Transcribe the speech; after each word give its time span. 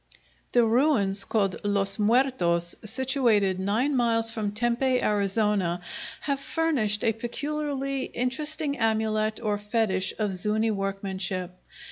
The 0.53 0.65
ruins 0.65 1.23
called 1.25 1.57
Los 1.63 1.99
Muertos, 1.99 2.73
situated 2.83 3.59
nine 3.59 3.95
miles 3.95 4.31
from 4.31 4.51
Tempe, 4.51 4.99
Arizona, 4.99 5.79
have 6.21 6.39
furnished 6.39 7.03
a 7.03 7.13
peculiarly 7.13 8.05
interesting 8.05 8.79
amulet 8.79 9.39
or 9.39 9.59
fetish 9.59 10.15
of 10.17 10.31
Zuñi 10.31 10.71
workmanship. 10.71 11.51